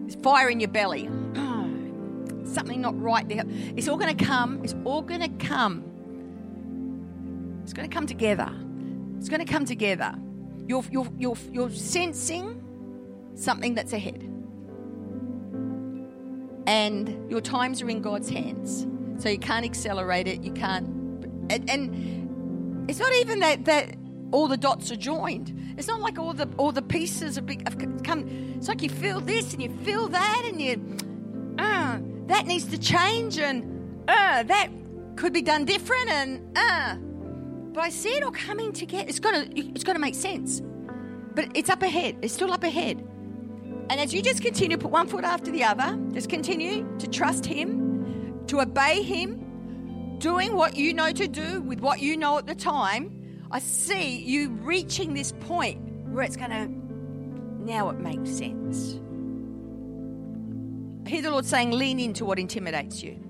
[0.04, 1.04] this fire in your belly.
[2.44, 3.44] Something not right there.
[3.76, 4.62] It's all going to come.
[4.62, 5.82] It's all going to come.
[7.62, 8.52] It's going to come together.
[9.18, 10.14] It's going to come together.
[10.66, 12.63] You're, you're, you're, you're sensing
[13.34, 14.22] something that's ahead.
[16.66, 18.86] And your times are in God's hands.
[19.22, 20.42] So you can't accelerate it.
[20.42, 20.86] You can't.
[21.50, 23.94] And, and it's not even that, that
[24.32, 25.74] all the dots are joined.
[25.76, 27.46] It's not like all the all the pieces have,
[28.04, 28.54] come.
[28.56, 30.96] It's like you feel this and you feel that and you,
[31.58, 34.68] uh, that needs to change and uh, that
[35.16, 36.96] could be done different and uh.
[37.74, 39.06] But I see it all coming together.
[39.08, 40.62] It's to it's got to make sense.
[41.34, 42.18] But it's up ahead.
[42.22, 43.04] It's still up ahead.
[43.90, 47.44] And as you just continue put one foot after the other, just continue to trust
[47.44, 52.46] Him, to obey Him, doing what you know to do with what you know at
[52.46, 56.66] the time, I see you reaching this point where it's going to,
[57.70, 59.00] now it makes sense.
[61.06, 63.20] I hear the Lord saying, lean into what intimidates you.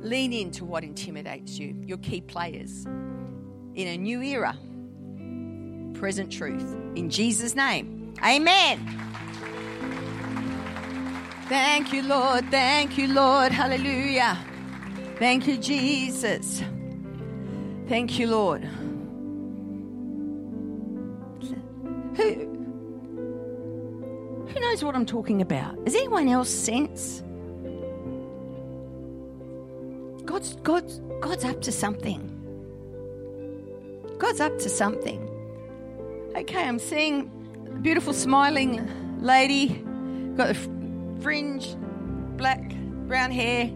[0.00, 4.58] Lean into what intimidates you, your key players in a new era
[6.02, 6.74] present truth.
[6.96, 8.76] In Jesus' name, amen.
[11.48, 12.44] Thank you, Lord.
[12.50, 13.52] Thank you, Lord.
[13.52, 14.36] Hallelujah.
[15.20, 16.64] Thank you, Jesus.
[17.88, 18.64] Thank you, Lord.
[22.16, 22.24] Who,
[24.48, 25.84] who knows what I'm talking about?
[25.84, 27.22] Does anyone else sense?
[30.24, 32.28] God's, God's, God's up to something.
[34.18, 35.28] God's up to something.
[36.34, 37.30] Okay, I'm seeing
[37.82, 39.68] beautiful smiling lady,
[40.34, 40.54] got the
[41.20, 41.76] fringe,
[42.38, 42.74] black,
[43.06, 43.70] brown hair,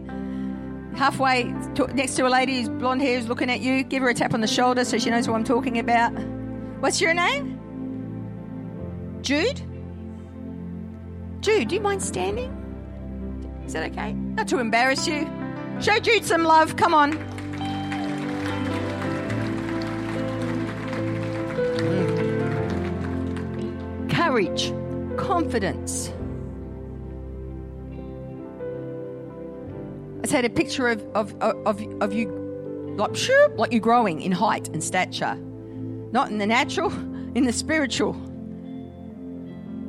[0.95, 1.43] halfway
[1.75, 3.83] to, next to a lady who's blonde hair who's looking at you.
[3.83, 6.11] Give her a tap on the shoulder so she knows what I'm talking about.
[6.79, 7.59] What's your name?
[9.21, 9.61] Jude?
[11.41, 12.51] Jude, do you mind standing?
[13.67, 14.13] Is that okay?
[14.13, 15.29] Not to embarrass you.
[15.79, 16.75] Show Jude some love.
[16.75, 17.36] Come on.
[24.37, 24.71] Courage,
[25.17, 26.13] confidence.
[30.23, 32.27] I had a picture of, of, of, of you
[32.97, 33.17] like,
[33.55, 35.35] like you growing in height and stature.
[36.11, 36.91] Not in the natural,
[37.35, 38.13] in the spiritual.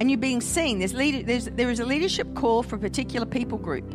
[0.00, 0.78] And you're being seen.
[0.78, 3.92] There's, leader, there's there is a leadership call for a particular people group,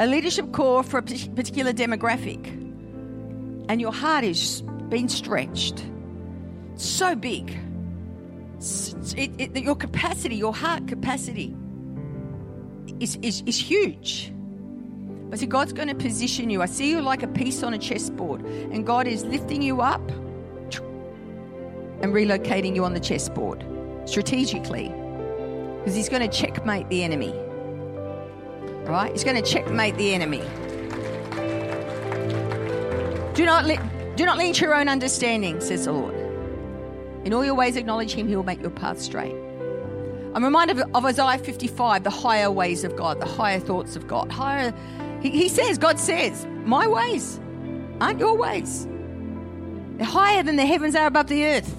[0.00, 2.46] a leadership call for a particular demographic.
[3.68, 5.84] And your heart is being stretched.
[6.76, 7.58] so big.
[9.16, 11.56] It, it, your capacity, your heart capacity,
[13.00, 14.32] is, is, is huge.
[15.30, 16.60] But see, God's going to position you.
[16.60, 20.06] I see you like a piece on a chessboard, and God is lifting you up
[22.02, 23.64] and relocating you on the chessboard
[24.04, 24.88] strategically
[25.78, 27.32] because He's going to checkmate the enemy.
[28.84, 29.12] Right?
[29.12, 30.42] He's going to checkmate the enemy.
[33.34, 33.64] Do not,
[34.16, 36.19] do not lean to your own understanding, says the Lord.
[37.24, 39.34] In all your ways, acknowledge Him, He will make your path straight.
[40.34, 44.06] I'm reminded of, of Isaiah 55, the higher ways of God, the higher thoughts of
[44.06, 44.72] God, higher
[45.20, 47.38] he, he says, God says, my ways
[48.00, 48.86] aren't your ways.
[49.96, 51.74] They're higher than the heavens are above the earth.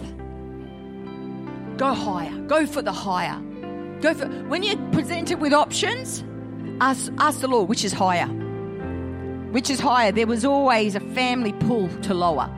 [1.78, 2.38] Go higher.
[2.42, 3.40] Go for the higher.
[4.02, 6.24] Go for when you're presented with options,
[6.80, 8.28] ask, ask the Lord which is higher.
[8.28, 10.12] Which is higher?
[10.12, 12.50] There was always a family pull to lower.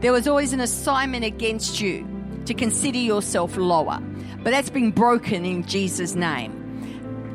[0.00, 2.06] There was always an assignment against you
[2.46, 4.00] to consider yourself lower.
[4.42, 6.60] But that's been broken in Jesus' name.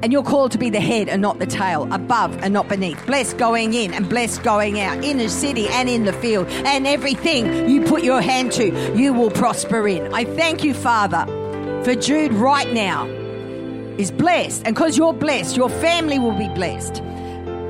[0.01, 3.05] And you're called to be the head and not the tail, above and not beneath.
[3.05, 6.47] Blessed going in and blessed going out, in the city and in the field.
[6.47, 10.13] And everything you put your hand to, you will prosper in.
[10.13, 11.25] I thank you, Father,
[11.83, 13.07] for Jude right now
[13.97, 14.63] is blessed.
[14.65, 17.03] And because you're blessed, your family will be blessed.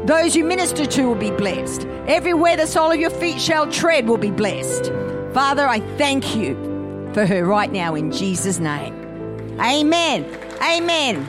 [0.06, 1.86] Those you minister to will be blessed.
[2.08, 4.92] Everywhere the sole of your feet shall tread will be blessed.
[5.34, 6.69] Father, I thank you
[7.14, 8.94] for her right now in Jesus' name.
[9.60, 10.26] Amen.
[10.62, 11.28] Amen.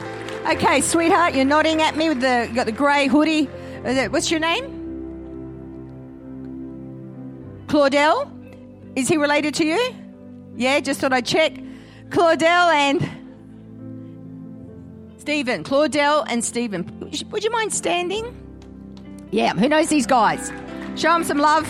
[0.49, 3.45] Okay, sweetheart, you're nodding at me with the got the grey hoodie.
[4.09, 4.79] What's your name?
[7.67, 8.29] Claudel.
[8.95, 9.79] Is he related to you?
[10.55, 11.53] Yeah, just thought I'd check.
[12.09, 13.01] Claudel and
[15.17, 15.63] Stephen.
[15.63, 17.09] Claudel and Stephen.
[17.31, 18.35] Would you mind standing?
[19.31, 20.51] Yeah, who knows these guys?
[20.95, 21.65] Show them some love.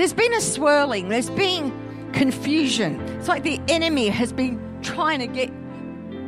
[0.00, 2.98] There's been a swirling, there's been confusion.
[3.18, 5.52] It's like the enemy has been trying to get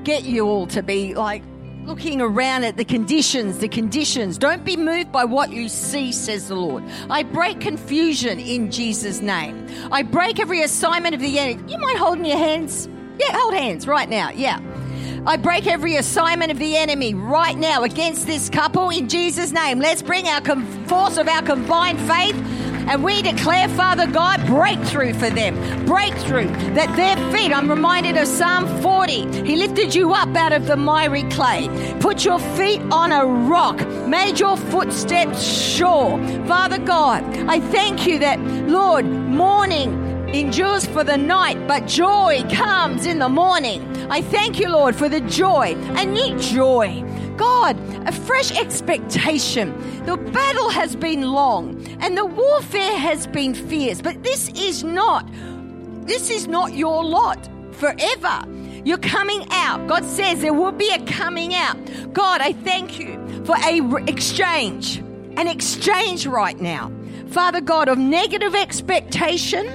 [0.04, 1.42] get you all to be like
[1.84, 4.36] looking around at the conditions, the conditions.
[4.36, 6.84] Don't be moved by what you see, says the Lord.
[7.08, 9.66] I break confusion in Jesus' name.
[9.90, 11.72] I break every assignment of the enemy.
[11.72, 12.90] You mind holding your hands?
[13.18, 14.32] Yeah, hold hands right now.
[14.32, 14.60] Yeah.
[15.26, 19.78] I break every assignment of the enemy right now against this couple in Jesus' name.
[19.78, 22.36] Let's bring our com- force of our combined faith
[22.88, 25.54] and we declare, Father God, breakthrough for them.
[25.86, 29.44] Breakthrough that their feet, I'm reminded of Psalm 40.
[29.46, 31.68] He lifted you up out of the miry clay,
[32.00, 36.18] put your feet on a rock, made your footsteps sure.
[36.46, 43.06] Father God, I thank you that, Lord, morning endures for the night, but joy comes
[43.06, 43.82] in the morning.
[44.10, 47.04] I thank you, Lord, for the joy, a new joy.
[47.42, 47.76] God,
[48.06, 49.74] a fresh expectation.
[50.06, 55.28] The battle has been long and the warfare has been fierce, but this is not,
[56.06, 58.44] this is not your lot forever.
[58.84, 59.88] You're coming out.
[59.88, 61.76] God says there will be a coming out.
[62.12, 64.98] God, I thank you for a re- exchange,
[65.36, 66.92] an exchange right now.
[67.30, 69.66] Father God, of negative expectation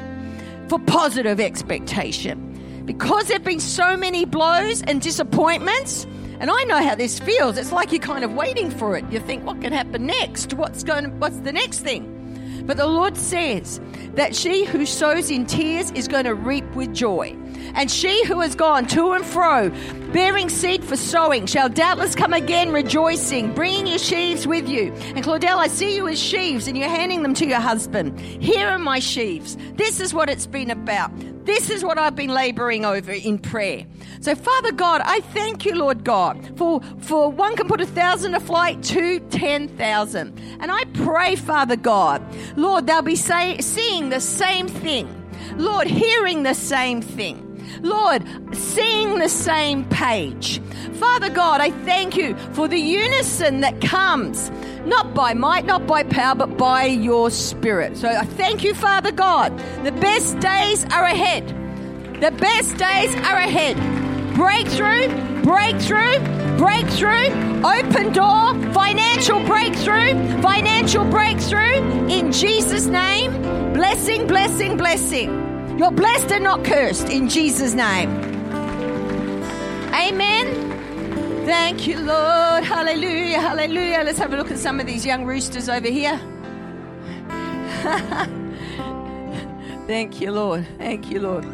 [0.69, 2.83] for positive expectation.
[2.85, 6.07] Because there have been so many blows and disappointments,
[6.39, 7.57] and I know how this feels.
[7.57, 9.05] It's like you're kind of waiting for it.
[9.11, 10.53] You think, what can happen next?
[10.53, 12.13] What's going what's the next thing?
[12.65, 13.79] But the Lord says
[14.15, 17.35] that she who sows in tears is going to reap with joy.
[17.75, 19.69] And she who has gone to and fro,
[20.11, 24.91] bearing seed for sowing, shall doubtless come again rejoicing, bringing your sheaves with you.
[25.15, 28.19] And Claudel, I see you as sheaves, and you're handing them to your husband.
[28.19, 29.57] Here are my sheaves.
[29.75, 31.11] This is what it's been about.
[31.47, 33.85] This is what I've been laboring over in prayer.
[34.19, 38.33] So, Father God, I thank you, Lord God, for, for one can put a thousand
[38.33, 40.37] to flight, two, ten thousand.
[40.59, 42.21] And I pray, Father God,
[42.57, 45.07] Lord, they'll be say, seeing the same thing.
[45.55, 47.46] Lord, hearing the same thing.
[47.81, 48.23] Lord,
[48.55, 50.61] seeing the same page.
[50.93, 54.51] Father God, I thank you for the unison that comes
[54.85, 57.97] not by might, not by power, but by your spirit.
[57.97, 59.57] So I thank you, Father God.
[59.83, 61.47] The best days are ahead.
[62.21, 63.75] The best days are ahead.
[64.33, 65.07] Breakthrough,
[65.43, 66.19] breakthrough,
[66.57, 67.29] breakthrough,
[67.63, 73.31] open door, financial breakthrough, financial breakthrough in Jesus' name.
[73.73, 75.56] Blessing, blessing, blessing.
[75.77, 78.09] You're blessed and not cursed in Jesus' name.
[79.93, 81.45] Amen.
[81.45, 82.63] Thank you, Lord.
[82.63, 83.39] Hallelujah.
[83.39, 84.01] Hallelujah.
[84.03, 86.19] Let's have a look at some of these young roosters over here.
[89.85, 90.65] Thank you, Lord.
[90.79, 91.45] Thank you, Lord.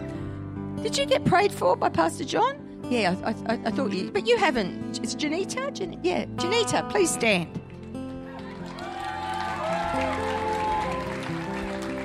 [0.81, 2.57] Did you get prayed for by Pastor John?
[2.89, 4.99] Yeah, I, I, I thought you, but you haven't.
[5.03, 5.73] It's Janita?
[5.73, 7.49] Jan, yeah, Janita, please stand.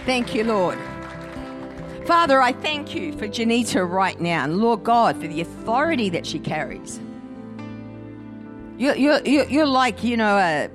[0.05, 0.79] Thank you, Lord.
[2.09, 6.25] Father, I thank you for Janita right now, and Lord God, for the authority that
[6.25, 6.99] she carries.
[8.79, 10.69] You're, you're, you're like, you know, uh,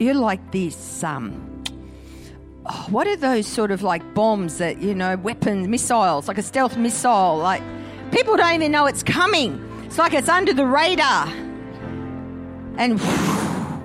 [0.00, 1.04] you're like this.
[1.04, 1.62] Um,
[2.66, 6.42] oh, what are those sort of like bombs that, you know, weapons, missiles, like a
[6.42, 7.38] stealth missile?
[7.38, 7.62] Like,
[8.10, 9.64] people don't even know it's coming.
[9.84, 11.28] It's like it's under the radar.
[12.76, 13.84] And whew,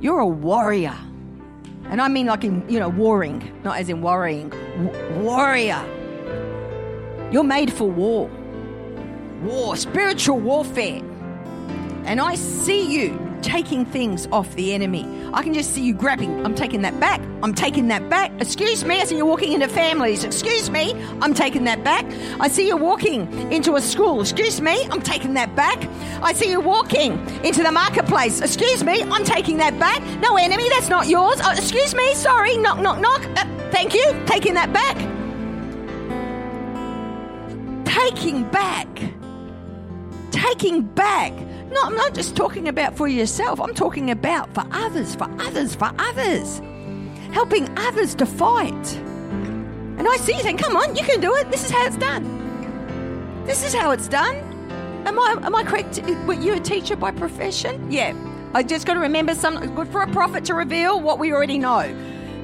[0.00, 0.98] you're a warrior.
[1.84, 4.48] And I mean like in, you know, warring, not as in worrying.
[4.50, 5.84] W- warrior.
[7.30, 8.30] You're made for war
[9.42, 11.02] war, spiritual warfare.
[12.04, 13.10] And I see you
[13.42, 15.06] taking things off the enemy.
[15.32, 16.44] I can just see you grabbing.
[16.46, 17.20] I'm taking that back.
[17.42, 18.32] I'm taking that back.
[18.40, 19.00] Excuse me.
[19.00, 20.24] I see you walking into families.
[20.24, 20.94] Excuse me.
[21.20, 22.04] I'm taking that back.
[22.40, 24.20] I see you walking into a school.
[24.20, 24.86] Excuse me.
[24.90, 25.86] I'm taking that back.
[26.22, 27.12] I see you walking
[27.44, 28.40] into the marketplace.
[28.40, 29.02] Excuse me.
[29.02, 30.02] I'm taking that back.
[30.20, 30.68] No enemy.
[30.70, 31.40] That's not yours.
[31.42, 32.14] Oh, excuse me.
[32.14, 32.56] Sorry.
[32.56, 33.24] Knock, knock, knock.
[33.36, 34.04] Uh, thank you.
[34.26, 34.96] Taking that back.
[37.84, 38.88] Taking back
[40.42, 41.32] taking back.
[41.72, 45.74] No, I'm not just talking about for yourself, I'm talking about for others, for others,
[45.74, 46.60] for others.
[47.32, 48.94] Helping others to fight.
[49.96, 51.50] And I see you saying, come on, you can do it.
[51.50, 53.44] This is how it's done.
[53.46, 54.36] This is how it's done.
[55.06, 56.02] Am I, am I correct?
[56.26, 57.90] Were you a teacher by profession?
[57.90, 58.14] Yeah.
[58.54, 61.56] I just got to remember some good for a prophet to reveal what we already
[61.56, 61.80] know.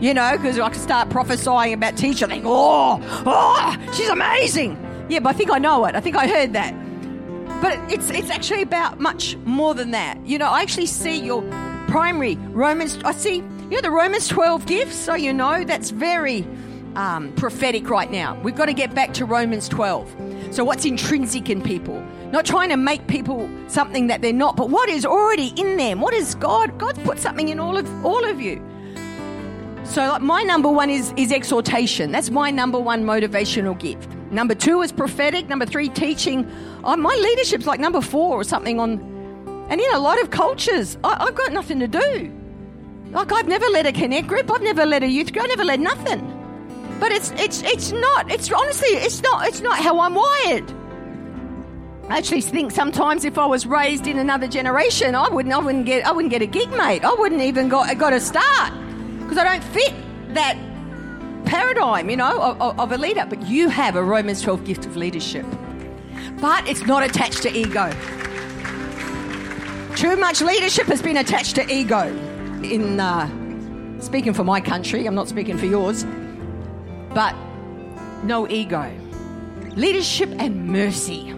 [0.01, 4.83] You know, because I can start prophesying about teacher, think, oh, oh, she's amazing.
[5.11, 5.95] Yeah, but I think I know it.
[5.95, 6.73] I think I heard that.
[7.61, 10.25] But it's it's actually about much more than that.
[10.25, 11.43] You know, I actually see your
[11.89, 12.99] primary Romans.
[13.05, 14.95] I see you know the Romans twelve gifts.
[14.95, 16.47] So you know that's very
[16.95, 18.41] um, prophetic right now.
[18.43, 20.15] We've got to get back to Romans twelve.
[20.51, 22.01] So what's intrinsic in people?
[22.31, 26.01] Not trying to make people something that they're not, but what is already in them?
[26.01, 26.79] What is God?
[26.79, 28.63] God's put something in all of all of you.
[29.85, 32.13] So like my number one is is exhortation.
[32.13, 34.18] That's my number one motivational gift.
[34.31, 35.49] Number two is prophetic.
[35.49, 36.51] Number three, teaching.
[36.85, 39.17] Oh, my leadership's like number four or something on.
[39.71, 42.33] And in a lot of cultures, I, have got nothing to do.
[43.11, 44.51] Like I've never led a connect group.
[44.51, 45.45] I've never led a youth group.
[45.45, 46.35] I've never led nothing.
[47.01, 48.31] But it's it's it's not.
[48.31, 49.47] It's honestly, it's not.
[49.47, 50.71] It's not how I'm wired.
[52.09, 55.55] I actually think sometimes if I was raised in another generation, I wouldn't.
[55.55, 56.07] I wouldn't get.
[56.07, 57.05] I wouldn't get a gig, mate.
[57.05, 58.73] I wouldn't even got got a start
[59.21, 59.95] because I don't fit
[60.35, 60.57] that
[61.49, 63.27] paradigm, you know, of, of, a leader.
[63.29, 65.47] But you have a Romans 12 gift of leadership.
[66.41, 67.91] But it's not attached to ego.
[69.97, 72.07] Too much leadership has been attached to ego.
[72.63, 76.05] In uh, speaking for my country, I'm not speaking for yours,
[77.15, 77.35] but
[78.23, 78.93] no ego.
[79.75, 81.31] Leadership and mercy.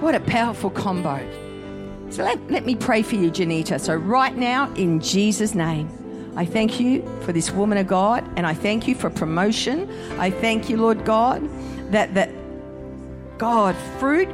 [0.00, 1.18] What a powerful combo.
[2.10, 3.80] So let, let me pray for you, Janita.
[3.80, 5.88] So, right now, in Jesus' name,
[6.38, 9.90] I thank you for this woman of God, and I thank you for promotion.
[10.20, 11.42] I thank you, Lord God,
[11.90, 12.30] that that
[13.38, 14.28] God fruit,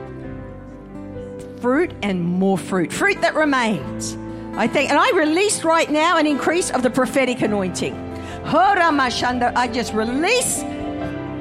[1.63, 4.19] fruit, and more fruit, fruit that remains.
[4.55, 7.95] I think, and I release right now an increase of the prophetic anointing.
[8.45, 10.63] I just release,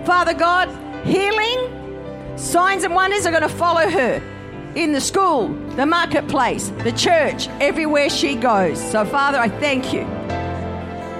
[0.06, 0.70] Father God,
[1.06, 4.22] healing, signs and wonders are going to follow her
[4.76, 8.80] in the school, the marketplace, the church, everywhere she goes.
[8.92, 10.08] So, Father, I thank you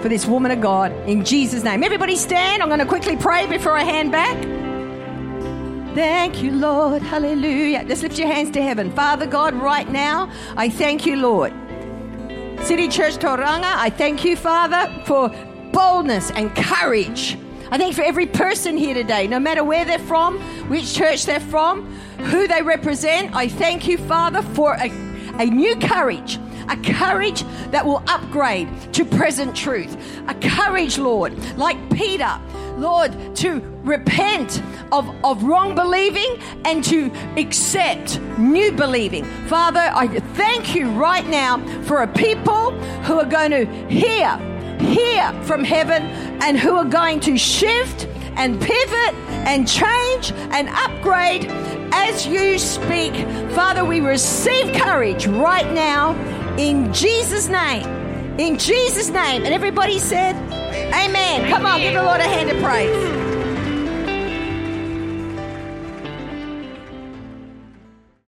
[0.04, 1.82] for this woman of God in Jesus' name.
[1.82, 2.62] Everybody stand.
[2.62, 4.36] I'm going to quickly pray before I hand back.
[5.96, 7.02] Thank you, Lord.
[7.02, 7.86] Hallelujah.
[7.86, 8.92] Just lift your hands to heaven.
[8.92, 11.54] Father God, right now, I thank you, Lord.
[12.66, 15.30] City Church Tauranga, I thank you, Father, for
[15.72, 17.38] boldness and courage.
[17.72, 20.38] I thank for every person here today, no matter where they're from,
[20.70, 23.34] which church they're from, who they represent.
[23.34, 24.90] I thank you, Father, for a,
[25.40, 26.40] a new courage,
[26.70, 29.98] a courage that will upgrade to present truth,
[30.28, 32.40] a courage, Lord, like Peter,
[32.78, 34.62] Lord, to repent
[34.92, 39.26] of, of wrong believing and to accept new believing.
[39.48, 44.38] Father, I thank you right now for a people who are going to hear,
[44.80, 46.04] hear from heaven
[46.42, 49.14] and who are going to shift and pivot
[49.46, 51.48] and change and upgrade
[51.94, 53.14] as you speak.
[53.52, 56.14] Father, we receive courage right now
[56.58, 57.84] in Jesus' name.
[58.40, 59.44] In Jesus' name.
[59.44, 60.36] And everybody said,
[60.94, 61.50] Amen.
[61.50, 63.33] Come on, give the Lord a hand of praise.